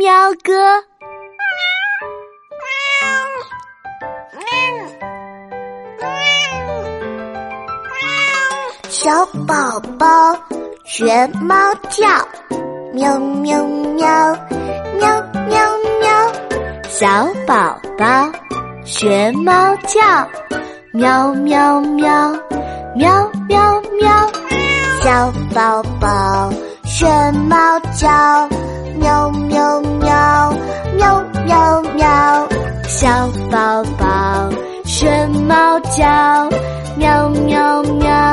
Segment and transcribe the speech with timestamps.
[0.00, 0.10] 喵
[0.42, 1.68] 哥喵。
[8.88, 10.06] 小宝宝
[10.86, 11.54] 学猫
[11.90, 12.08] 叫，
[12.94, 14.34] 喵喵喵，
[14.98, 15.60] 喵喵
[16.00, 16.08] 喵。
[16.88, 18.32] 小宝宝
[18.86, 20.00] 学猫叫，
[20.94, 22.40] 喵喵喵，
[22.96, 24.30] 喵喵喵。
[25.02, 26.50] 小宝宝
[26.86, 28.08] 学猫叫，
[28.98, 29.89] 喵喵喵，
[33.00, 33.08] 小
[33.50, 34.50] 宝宝
[34.84, 36.50] 学猫叫，
[36.98, 38.29] 喵喵喵。